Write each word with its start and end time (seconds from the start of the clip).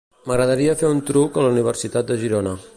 M'agradaria 0.29 0.73
fer 0.79 0.89
un 0.95 1.03
truc 1.11 1.37
a 1.41 1.45
la 1.47 1.53
Universitat 1.57 2.11
de 2.11 2.21
Girona. 2.25 2.59